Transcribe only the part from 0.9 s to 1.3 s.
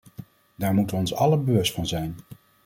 we ons